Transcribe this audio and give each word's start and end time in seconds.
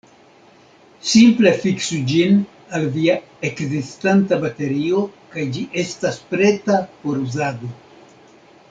Simple 1.09 1.51
fiksu 1.65 1.99
ĝin 2.13 2.39
al 2.79 2.87
via 2.97 3.19
ekzistanta 3.51 4.41
baterio, 4.47 5.05
kaj 5.37 5.47
ĝi 5.59 5.69
estas 5.85 6.19
preta 6.33 6.83
por 7.05 7.23
uzado. 7.29 7.73